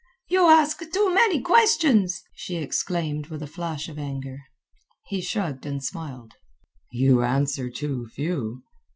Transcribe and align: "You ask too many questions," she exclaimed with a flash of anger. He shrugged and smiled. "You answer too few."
"You 0.29 0.49
ask 0.49 0.79
too 0.91 1.13
many 1.13 1.41
questions," 1.41 2.23
she 2.33 2.55
exclaimed 2.55 3.27
with 3.27 3.43
a 3.43 3.47
flash 3.47 3.87
of 3.87 3.99
anger. 3.99 4.39
He 5.05 5.21
shrugged 5.21 5.63
and 5.63 5.83
smiled. 5.83 6.33
"You 6.91 7.21
answer 7.21 7.69
too 7.69 8.07
few." 8.07 8.63